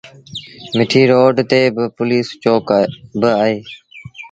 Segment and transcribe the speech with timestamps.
[0.77, 1.61] مٺيٚ روڊ تي
[1.95, 3.57] پوُليٚس چوڪيٚ با اهي۔